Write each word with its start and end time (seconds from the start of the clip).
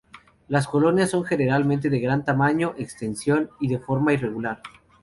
Las 0.47 0.65
colonias 0.67 1.11
son 1.11 1.25
generalmente 1.25 1.91
de 1.91 1.99
gran 1.99 2.25
tamaño, 2.25 2.73
extensión, 2.75 3.51
y 3.59 3.67
de 3.67 3.77
forma 3.77 4.13
irregular. 4.13 4.59